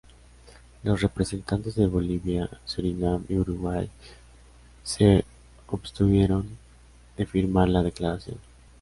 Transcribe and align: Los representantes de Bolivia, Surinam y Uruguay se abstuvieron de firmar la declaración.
Los 0.81 0.99
representantes 1.03 1.75
de 1.75 1.85
Bolivia, 1.85 2.49
Surinam 2.65 3.23
y 3.29 3.35
Uruguay 3.35 3.87
se 4.81 5.25
abstuvieron 5.71 6.57
de 7.17 7.27
firmar 7.27 7.69
la 7.69 7.83
declaración. 7.83 8.39